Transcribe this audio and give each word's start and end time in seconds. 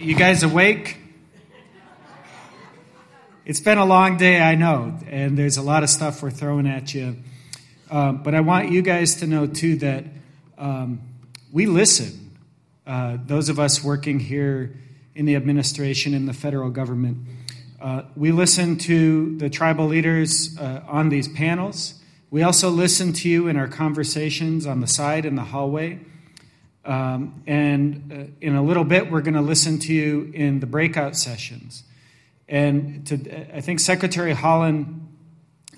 You 0.00 0.16
guys 0.16 0.42
awake? 0.42 0.96
It's 3.46 3.60
been 3.60 3.78
a 3.78 3.84
long 3.84 4.16
day, 4.16 4.40
I 4.40 4.56
know, 4.56 4.98
and 5.06 5.38
there's 5.38 5.56
a 5.56 5.62
lot 5.62 5.84
of 5.84 5.88
stuff 5.88 6.20
we're 6.20 6.32
throwing 6.32 6.66
at 6.66 6.92
you. 6.92 7.16
Um, 7.92 8.22
but 8.24 8.34
I 8.34 8.40
want 8.40 8.72
you 8.72 8.82
guys 8.82 9.14
to 9.16 9.28
know, 9.28 9.46
too, 9.46 9.76
that 9.76 10.04
um, 10.58 11.00
we 11.52 11.66
listen. 11.66 12.36
Uh, 12.84 13.18
those 13.24 13.48
of 13.48 13.60
us 13.60 13.84
working 13.84 14.18
here 14.18 14.76
in 15.14 15.26
the 15.26 15.36
administration, 15.36 16.12
in 16.12 16.26
the 16.26 16.32
federal 16.32 16.70
government, 16.70 17.18
uh, 17.80 18.02
we 18.16 18.32
listen 18.32 18.76
to 18.78 19.38
the 19.38 19.48
tribal 19.48 19.86
leaders 19.86 20.58
uh, 20.58 20.82
on 20.88 21.08
these 21.08 21.28
panels. 21.28 21.94
We 22.32 22.42
also 22.42 22.68
listen 22.68 23.12
to 23.12 23.28
you 23.28 23.46
in 23.46 23.56
our 23.56 23.68
conversations 23.68 24.66
on 24.66 24.80
the 24.80 24.88
side 24.88 25.24
in 25.24 25.36
the 25.36 25.44
hallway. 25.44 26.00
Um, 26.84 27.42
and 27.46 28.12
uh, 28.12 28.46
in 28.46 28.56
a 28.56 28.62
little 28.62 28.84
bit, 28.84 29.10
we're 29.10 29.22
going 29.22 29.34
to 29.34 29.40
listen 29.40 29.78
to 29.80 29.92
you 29.92 30.30
in 30.34 30.60
the 30.60 30.66
breakout 30.66 31.16
sessions. 31.16 31.82
And 32.48 33.06
to, 33.06 33.56
I 33.56 33.60
think 33.60 33.80
Secretary 33.80 34.34
Haaland 34.34 35.00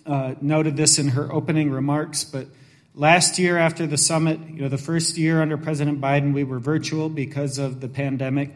uh, 0.04 0.34
noted 0.40 0.76
this 0.76 0.98
in 0.98 1.08
her 1.08 1.32
opening 1.32 1.70
remarks, 1.70 2.24
but 2.24 2.48
last 2.94 3.38
year 3.38 3.58
after 3.58 3.86
the 3.86 3.98
summit, 3.98 4.40
you 4.48 4.62
know, 4.62 4.68
the 4.68 4.78
first 4.78 5.16
year 5.16 5.42
under 5.42 5.56
President 5.56 6.00
Biden, 6.00 6.32
we 6.32 6.42
were 6.42 6.58
virtual 6.58 7.08
because 7.08 7.58
of 7.58 7.80
the 7.80 7.88
pandemic. 7.88 8.52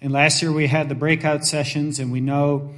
And 0.00 0.12
last 0.12 0.40
year 0.40 0.52
we 0.52 0.66
had 0.66 0.88
the 0.88 0.94
breakout 0.94 1.44
sessions, 1.44 1.98
and 1.98 2.10
we 2.10 2.20
know 2.20 2.72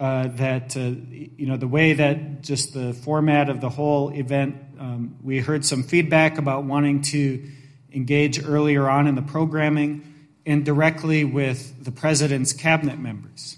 uh, 0.00 0.28
that, 0.28 0.76
uh, 0.76 0.80
you 0.80 1.46
know, 1.46 1.56
the 1.56 1.68
way 1.68 1.94
that 1.94 2.42
just 2.42 2.74
the 2.74 2.92
format 2.92 3.48
of 3.48 3.60
the 3.60 3.68
whole 3.68 4.10
event, 4.10 4.56
um, 4.78 5.16
we 5.22 5.38
heard 5.38 5.64
some 5.64 5.82
feedback 5.82 6.36
about 6.36 6.64
wanting 6.64 7.02
to 7.02 7.48
engage 7.96 8.44
earlier 8.44 8.88
on 8.88 9.06
in 9.06 9.14
the 9.14 9.22
programming 9.22 10.14
and 10.44 10.64
directly 10.64 11.24
with 11.24 11.82
the 11.82 11.90
president's 11.90 12.52
cabinet 12.52 12.98
members. 12.98 13.56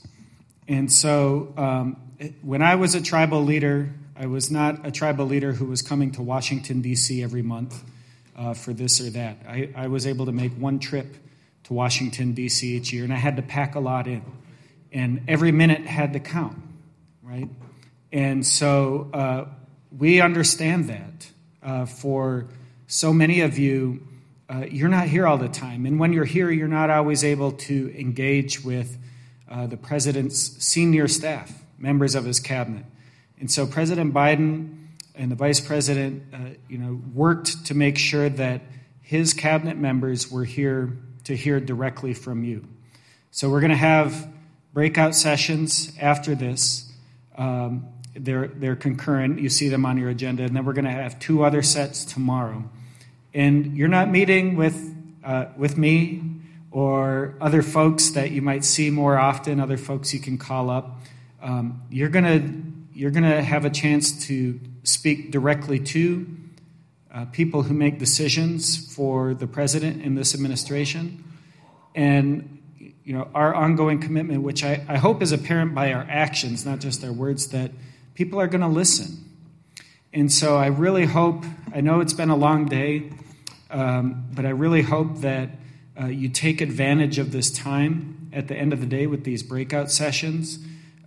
And 0.69 0.91
so 0.91 1.53
um, 1.57 1.97
when 2.43 2.63
I 2.63 2.77
was 2.77 2.95
a 2.95 3.03
tribal 3.03 3.43
leader, 3.43 3.93
I 4.17 4.27
was 4.27 4.51
not 4.51 4.87
a 4.87 4.91
tribal 4.91 5.27
leader 5.27 5.53
who 5.53 5.67
was 5.67 5.83
coming 5.83 6.13
to 6.13 6.23
Washington, 6.23 6.81
D.C. 6.81 7.23
every 7.23 7.43
month 7.43 7.83
uh, 8.37 8.55
for 8.55 8.73
this 8.73 9.01
or 9.01 9.11
that. 9.11 9.39
I, 9.47 9.71
I 9.75 9.89
was 9.89 10.07
able 10.07 10.27
to 10.27 10.33
make 10.33 10.53
one 10.53 10.79
trip 10.79 11.17
to 11.65 11.73
Washington, 11.73 12.33
D.C. 12.33 12.77
each 12.77 12.93
year, 12.93 13.05
and 13.05 13.13
I 13.13 13.17
had 13.17 13.37
to 13.37 13.43
pack 13.43 13.75
a 13.75 13.81
lot 13.81 14.07
in. 14.07 14.23
And 14.93 15.25
every 15.29 15.53
minute 15.53 15.83
had 15.83 16.13
to 16.15 16.21
count, 16.21 16.57
right? 17.23 17.49
And 18.13 18.47
so 18.47 19.11
uh, 19.13 19.45
we 19.97 20.21
understand 20.21 20.89
that 20.89 21.31
uh, 21.63 21.87
for 21.87 22.47
so 22.87 23.13
many 23.13 23.41
of 23.41 23.59
you 23.59 24.07
uh, 24.49 24.65
you're 24.71 24.89
not 24.89 25.09
here 25.09 25.27
all 25.27 25.37
the 25.37 25.49
time. 25.49 25.85
And 25.85 26.01
when 26.01 26.13
you're 26.13 26.25
here, 26.25 26.51
you're 26.51 26.69
not 26.69 26.89
always 26.91 27.23
able 27.23 27.53
to 27.53 27.95
engage 27.99 28.65
with 28.65 28.99
uh, 29.51 29.67
the 29.67 29.77
president's 29.77 30.39
senior 30.65 31.07
staff, 31.07 31.53
members 31.79 32.15
of 32.15 32.25
his 32.25 32.41
cabinet. 32.41 32.85
And 33.39 33.51
so 33.51 33.67
President 33.67 34.15
Biden 34.15 34.87
and 35.15 35.31
the 35.31 35.37
vice 35.37 35.61
president, 35.61 36.23
uh, 36.33 36.39
you 36.69 36.79
know, 36.79 37.01
worked 37.13 37.67
to 37.67 37.75
make 37.75 37.99
sure 37.99 38.29
that 38.29 38.63
his 39.03 39.35
cabinet 39.35 39.77
members 39.77 40.31
were 40.31 40.45
here 40.45 40.97
to 41.25 41.37
hear 41.37 41.61
directly 41.61 42.15
from 42.15 42.45
you. 42.45 42.67
So 43.31 43.51
we're 43.51 43.61
going 43.61 43.71
to 43.71 43.77
have 43.77 44.29
breakout 44.73 45.15
sessions 45.15 45.93
after 46.01 46.35
this. 46.35 46.91
Um, 47.37 47.87
they're, 48.15 48.49
they're 48.49 48.77
concurrent. 48.77 49.41
You 49.41 49.49
see 49.49 49.69
them 49.69 49.85
on 49.85 49.99
your 49.99 50.09
agenda. 50.09 50.45
And 50.45 50.57
then 50.57 50.65
we're 50.65 50.73
going 50.73 50.85
to 50.87 50.91
have 50.91 51.19
two 51.19 51.45
other 51.45 51.63
sets 51.63 52.05
tomorrow 52.05 52.69
and 53.35 53.77
you're 53.77 53.89
not 53.89 54.11
meeting 54.11 54.57
with, 54.57 54.95
uh, 55.25 55.47
with 55.57 55.77
me 55.77 56.23
or 56.71 57.35
other 57.41 57.63
folks 57.63 58.11
that 58.11 58.31
you 58.31 58.43
might 58.43 58.65
see 58.65 58.91
more 58.91 59.19
often, 59.19 59.61
other 59.61 59.77
folks 59.77 60.13
you 60.13 60.21
can 60.21 60.39
call 60.39 60.71
up, 60.71 61.01
um, 61.43 61.83
you're 61.91 62.09
going 62.09 62.89
you're 62.93 63.11
gonna 63.13 63.43
have 63.43 63.65
a 63.65 63.71
chance 63.71 64.27
to 64.27 64.59
speak 64.83 65.31
directly 65.31 65.79
to 65.79 66.27
uh, 67.13 67.25
people 67.27 67.63
who 67.63 67.73
make 67.73 67.99
decisions 67.99 68.93
for 68.95 69.35
the 69.35 69.47
president 69.47 70.03
in 70.03 70.15
this 70.15 70.35
administration. 70.35 71.25
And 71.95 72.59
you 73.05 73.15
know, 73.15 73.29
our 73.35 73.55
ongoing 73.55 74.01
commitment, 74.01 74.43
which 74.43 74.63
I, 74.65 74.85
I 74.89 74.99
hope 74.99 75.23
is 75.23 75.33
apparent 75.33 75.75
by 75.75 75.93
our 75.93 76.07
actions, 76.09 76.67
not 76.67 76.81
just 76.81 77.03
our 77.03 77.13
words, 77.13 77.49
that 77.49 77.71
people 78.15 78.41
are 78.41 78.47
going 78.47 78.61
to 78.61 78.69
listen 78.69 79.28
and 80.13 80.33
so 80.33 80.57
I 80.57 80.69
really 80.69 81.05
hope, 81.05 81.45
I 81.75 81.81
know 81.81 82.01
it's 82.01 82.15
been 82.15 82.31
a 82.31 82.37
long 82.37 82.67
day, 82.67 83.11
um, 83.71 84.27
but 84.33 84.47
I 84.47 84.51
really 84.51 84.83
hope 84.83 85.19
that 85.19 85.51
uh, 86.01 86.07
you 86.07 86.29
take 86.29 86.61
advantage 86.61 87.19
of 87.19 87.33
this 87.33 87.51
time 87.51 88.31
at 88.33 88.49
the 88.49 88.57
end 88.57 88.73
of 88.73 88.81
the 88.81 88.87
day 88.87 89.07
with 89.07 89.25
these 89.25 89.43
breakout 89.43 89.91
sessions 89.91 90.59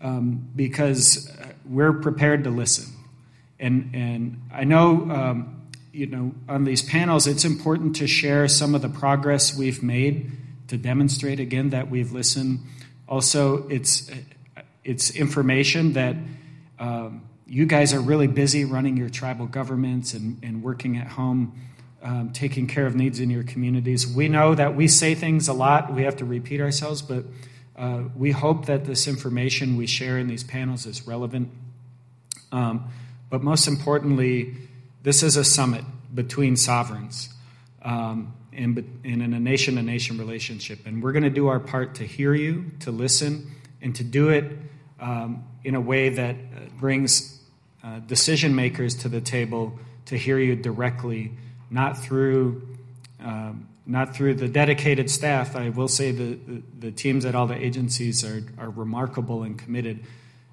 um, 0.02 0.48
because 0.56 1.30
uh, 1.30 1.48
we're 1.66 1.94
prepared 1.94 2.44
to 2.44 2.50
listen. 2.50 2.94
And, 3.60 3.92
and 3.94 4.42
I 4.54 4.64
know, 4.66 5.10
um, 5.10 5.62
you 5.92 6.08
know, 6.08 6.34
on 6.48 6.64
these 6.64 6.82
panels, 6.82 7.28
it's 7.28 7.46
important 7.46 7.96
to 7.98 8.08
share 8.08 8.48
some 8.48 8.76
of 8.76 8.82
the 8.82 8.90
progress 8.90 9.56
we've 9.58 9.82
made 9.82 10.32
to 10.68 10.78
demonstrate 10.78 11.40
again 11.40 11.72
that 11.72 11.90
we've 11.90 12.12
listened. 12.12 12.60
Also, 13.08 13.68
it's, 13.68 14.12
it's 14.84 15.12
information 15.12 15.94
that 15.94 16.16
um, 16.80 17.24
you 17.52 17.66
guys 17.66 17.94
are 17.94 18.00
really 18.00 18.28
busy 18.28 18.64
running 18.64 18.96
your 18.96 19.10
tribal 19.10 19.46
governments 19.46 20.14
and, 20.14 20.42
and 20.42 20.64
working 20.64 20.96
at 20.96 21.06
home, 21.06 21.54
um, 22.02 22.32
taking 22.32 22.66
care 22.66 22.86
of 22.86 22.96
needs 22.96 23.20
in 23.20 23.30
your 23.30 23.44
communities. 23.44 24.08
We 24.08 24.30
know 24.30 24.56
that 24.56 24.78
we 24.78 24.88
say 24.88 25.16
things 25.16 25.50
a 25.50 25.54
lot, 25.54 25.94
we 25.94 26.04
have 26.04 26.16
to 26.18 26.26
repeat 26.26 26.62
ourselves, 26.62 27.02
but 27.02 27.26
uh, 27.76 28.04
we 28.16 28.32
hope 28.32 28.68
that 28.68 28.86
this 28.86 29.06
information 29.06 29.76
we 29.76 29.86
share 29.86 30.18
in 30.18 30.28
these 30.28 30.46
panels 30.46 30.86
is 30.86 31.06
relevant. 31.06 31.52
Um, 32.54 32.90
but 33.30 33.44
most 33.44 33.68
importantly, 33.68 34.56
this 35.04 35.22
is 35.22 35.36
a 35.36 35.44
summit 35.44 35.84
between 36.16 36.56
sovereigns 36.56 37.28
um, 37.82 38.34
in, 38.54 39.02
in 39.04 39.22
a 39.22 39.40
nation 39.42 39.76
to 39.76 39.82
nation 39.82 40.18
relationship. 40.18 40.86
And 40.86 41.04
we're 41.04 41.12
going 41.12 41.24
to 41.24 41.30
do 41.30 41.48
our 41.48 41.60
part 41.60 41.96
to 41.96 42.06
hear 42.06 42.34
you, 42.34 42.72
to 42.80 42.92
listen, 42.92 43.52
and 43.82 43.94
to 43.98 44.06
do 44.06 44.30
it 44.30 44.58
um, 45.02 45.44
in 45.66 45.76
a 45.76 45.82
way 45.82 46.08
that 46.08 46.36
uh, 46.36 46.60
brings 46.80 47.40
uh, 47.84 48.00
decision 48.00 48.56
makers 48.56 48.96
to 48.96 49.10
the 49.10 49.22
table 49.22 49.80
to 50.06 50.18
hear 50.18 50.38
you 50.38 50.56
directly, 50.56 51.32
not 51.70 51.98
through 51.98 52.68
um, 53.20 53.68
not 53.86 54.16
through 54.16 54.36
the 54.36 54.48
dedicated 54.48 55.10
staff. 55.10 55.56
I 55.56 55.70
will 55.70 55.88
say 55.88 56.12
the, 56.12 56.36
the, 56.36 56.64
the 56.80 56.92
teams 56.92 57.26
at 57.26 57.36
all 57.36 57.48
the 57.48 57.56
agencies 57.56 58.24
are, 58.24 58.44
are 58.58 58.70
remarkable 58.70 59.44
and 59.44 59.58
committed, 59.58 60.04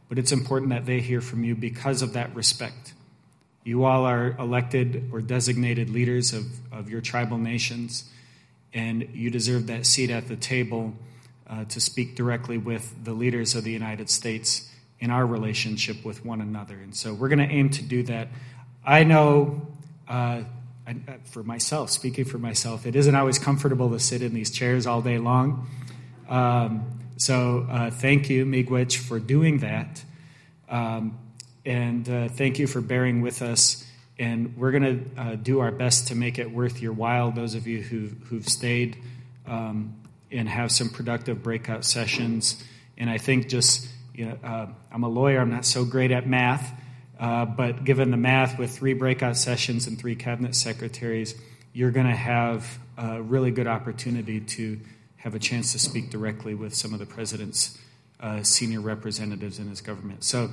but 0.09 0.19
it's 0.19 0.33
important 0.33 0.71
that 0.71 0.87
they 0.87 1.00
hear 1.00 1.21
from 1.21 1.44
you 1.44 1.55
because 1.55 2.03
of 2.03 2.15
that 2.15 2.34
respect. 2.34 2.94
You 3.65 3.84
all 3.84 4.06
are 4.06 4.34
elected 4.39 5.10
or 5.12 5.21
designated 5.21 5.91
leaders 5.91 6.33
of, 6.33 6.47
of 6.72 6.89
your 6.89 7.00
tribal 7.00 7.39
nations, 7.39 8.10
and 8.72 9.09
you 9.12 9.31
deserve 9.31 9.66
that 9.66 9.84
seat 9.84 10.10
at 10.10 10.28
the 10.28 10.37
table 10.37 10.95
uh, 11.49 11.65
to 11.66 11.81
speak 11.81 12.16
directly 12.16 12.59
with 12.59 13.05
the 13.05 13.12
leaders 13.12 13.55
of 13.55 13.65
the 13.65 13.72
United 13.72 14.10
States 14.10 14.67
in 15.00 15.10
our 15.10 15.25
relationship 15.26 16.04
with 16.04 16.25
one 16.25 16.41
another. 16.41 16.75
And 16.75 16.94
so 16.94 17.14
we're 17.14 17.28
going 17.28 17.47
to 17.47 17.54
aim 17.54 17.70
to 17.70 17.82
do 17.82 18.03
that. 18.04 18.28
I 18.84 19.04
know 19.04 19.66
uh, 20.09 20.42
for 21.25 21.42
myself, 21.42 21.91
speaking 21.91 22.25
for 22.25 22.38
myself, 22.38 22.86
it 22.86 22.97
isn't 22.97 23.14
always 23.14 23.38
comfortable 23.38 23.91
to 23.91 24.00
sit 24.00 24.22
in 24.22 24.34
these 24.34 24.50
chairs 24.50 24.86
all 24.86 25.03
day 25.03 25.19
long. 25.19 25.69
Um, 26.28 26.98
so 27.16 27.66
uh, 27.70 27.91
thank 27.91 28.31
you, 28.31 28.44
Miigwech, 28.44 28.97
for 28.97 29.19
doing 29.19 29.59
that. 29.59 30.03
Um, 30.69 31.19
and 31.65 32.09
uh, 32.09 32.28
thank 32.28 32.59
you 32.59 32.66
for 32.66 32.80
bearing 32.80 33.22
with 33.22 33.42
us. 33.42 33.84
And 34.19 34.56
we're 34.56 34.72
going 34.72 34.82
to 35.15 35.20
uh, 35.20 35.34
do 35.36 35.60
our 35.60 35.70
best 35.70 36.09
to 36.09 36.15
make 36.15 36.38
it 36.38 36.50
worth 36.50 36.82
your 36.82 36.92
while, 36.92 37.30
those 37.30 37.54
of 37.54 37.66
you 37.66 37.82
who, 37.82 38.09
who've 38.26 38.48
stayed 38.48 38.97
um, 39.47 39.94
and 40.32 40.48
have 40.48 40.72
some 40.72 40.88
productive 40.88 41.42
breakout 41.42 41.84
sessions. 41.84 42.62
And 42.97 43.09
I 43.09 43.18
think 43.18 43.48
just 43.48 43.89
you 44.18 44.26
know, 44.26 44.36
uh, 44.42 44.66
I'm 44.91 45.04
a 45.04 45.09
lawyer, 45.09 45.38
I'm 45.38 45.50
not 45.50 45.65
so 45.65 45.84
great 45.84 46.10
at 46.10 46.26
math, 46.26 46.72
uh, 47.20 47.44
but 47.44 47.84
given 47.84 48.10
the 48.10 48.16
math 48.16 48.59
with 48.59 48.76
three 48.76 48.92
breakout 48.92 49.36
sessions 49.36 49.86
and 49.86 49.97
three 49.97 50.16
cabinet 50.16 50.56
secretaries, 50.56 51.41
you're 51.72 51.92
going 51.92 52.09
to 52.09 52.16
have 52.16 52.80
a 52.97 53.22
really 53.22 53.53
good 53.53 53.68
opportunity 53.68 54.41
to 54.41 54.80
have 55.18 55.36
a 55.36 55.38
chance 55.38 55.70
to 55.70 55.78
speak 55.78 56.10
directly 56.10 56.56
with 56.56 56.74
some 56.74 56.92
of 56.92 56.98
the 56.98 57.06
president's 57.06 57.78
uh, 58.18 58.42
senior 58.42 58.80
representatives 58.80 59.60
in 59.60 59.68
his 59.68 59.80
government. 59.80 60.24
So, 60.24 60.50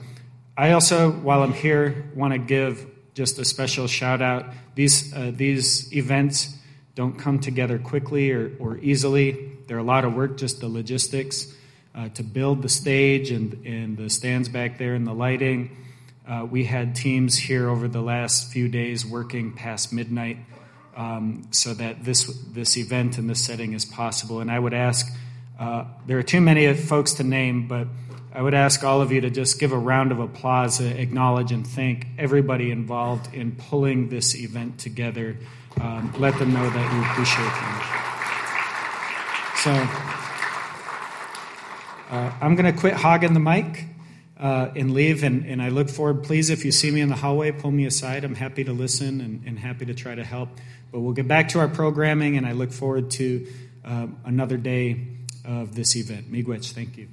I 0.56 0.72
also, 0.72 1.10
while 1.12 1.42
I'm 1.42 1.52
here, 1.52 2.12
want 2.16 2.34
to 2.34 2.38
give 2.38 2.86
just 3.16 3.40
a 3.40 3.46
special 3.46 3.88
shout 3.88 4.22
out. 4.22 4.46
These 4.76 5.12
uh, 5.14 5.32
these 5.34 5.92
events 5.92 6.56
don't 6.94 7.18
come 7.18 7.40
together 7.40 7.80
quickly 7.80 8.32
or, 8.32 8.56
or 8.60 8.78
easily. 8.78 9.58
They're 9.68 9.80
a 9.80 9.84
lot 9.84 10.06
of 10.06 10.14
work, 10.14 10.38
just 10.38 10.62
the 10.62 10.70
logistics 10.70 11.52
uh, 11.96 12.10
to 12.10 12.24
build 12.24 12.62
the 12.62 12.70
stage 12.70 13.32
and, 13.32 13.66
and 13.66 13.98
the 13.98 14.10
stands 14.10 14.50
back 14.50 14.78
there 14.78 14.94
and 14.94 15.08
the 15.08 15.14
lighting. 15.14 15.76
Uh, 16.28 16.46
we 16.50 16.66
had 16.66 16.96
teams 16.96 17.38
here 17.38 17.70
over 17.70 17.88
the 17.88 18.02
last 18.02 18.52
few 18.52 18.68
days 18.68 19.06
working 19.06 19.54
past 19.54 19.94
midnight 19.94 20.38
um, 20.98 21.48
so 21.52 21.74
that 21.74 22.04
this, 22.04 22.26
this 22.54 22.78
event 22.78 23.18
and 23.18 23.30
this 23.30 23.44
setting 23.44 23.74
is 23.74 23.86
possible. 23.86 24.40
And 24.40 24.52
I 24.52 24.60
would 24.60 24.74
ask 24.74 25.06
Uh, 25.58 25.86
there 26.06 26.18
are 26.18 26.24
too 26.24 26.42
many 26.42 26.74
folks 26.74 27.14
to 27.14 27.24
name, 27.24 27.66
but 27.70 27.88
I 28.34 28.42
would 28.42 28.54
ask 28.54 28.84
all 28.84 29.00
of 29.00 29.14
you 29.14 29.22
to 29.22 29.30
just 29.30 29.58
give 29.58 29.72
a 29.72 29.78
round 29.78 30.12
of 30.12 30.20
applause, 30.20 30.82
uh, 30.82 30.84
acknowledge, 30.84 31.54
and 31.54 31.66
thank 31.66 32.08
everybody 32.18 32.72
involved 32.72 33.34
in 33.34 33.56
pulling 33.70 34.10
this 34.10 34.36
event 34.36 34.78
together. 34.78 35.38
Um, 35.80 36.14
let 36.20 36.38
them 36.40 36.52
know 36.52 36.70
that 36.70 36.92
you 36.92 37.00
appreciate 37.08 37.56
them. 37.56 37.76
So 39.64 39.72
uh, 42.10 42.32
I'm 42.42 42.56
going 42.56 42.72
to 42.72 42.80
quit 42.80 42.94
hogging 42.94 43.34
the 43.34 43.40
mic 43.40 43.86
uh, 44.40 44.70
and 44.76 44.94
leave, 44.94 45.24
and, 45.24 45.46
and 45.46 45.62
I 45.62 45.70
look 45.70 45.90
forward. 45.90 46.24
Please, 46.24 46.50
if 46.50 46.66
you 46.66 46.72
see 46.72 46.92
me 46.92 47.02
in 47.02 47.10
the 47.10 47.16
hallway, 47.16 47.52
pull 47.52 47.72
me 47.72 47.86
aside. 47.86 48.24
I'm 48.24 48.36
happy 48.36 48.64
to 48.64 48.74
listen 48.74 49.22
and, 49.22 49.44
and 49.46 49.58
happy 49.58 49.86
to 49.86 49.94
try 49.94 50.16
to 50.16 50.24
help. 50.24 50.50
But 50.92 51.00
we'll 51.00 51.14
get 51.14 51.28
back 51.28 51.50
to 51.50 51.60
our 51.60 51.68
programming, 51.68 52.38
and 52.38 52.46
I 52.46 52.52
look 52.52 52.72
forward 52.72 53.12
to 53.12 53.48
uh, 53.84 54.08
another 54.24 54.58
day 54.58 55.08
of 55.44 55.76
this 55.76 55.96
event. 55.96 56.32
Miigwech, 56.32 56.72
thank 56.72 56.98
you. 56.98 57.08